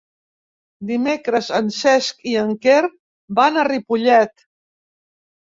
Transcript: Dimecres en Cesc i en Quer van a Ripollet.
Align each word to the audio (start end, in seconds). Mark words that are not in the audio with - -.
Dimecres 0.91 1.49
en 1.57 1.69
Cesc 1.75 2.25
i 2.33 2.33
en 2.45 2.57
Quer 2.65 2.81
van 3.43 3.61
a 3.61 3.69
Ripollet. 3.71 4.37